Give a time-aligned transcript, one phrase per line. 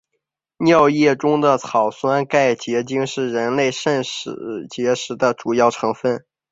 [0.57, 4.01] 尿液中的草酸钙结晶是人类肾
[4.67, 6.25] 结石的主要成分。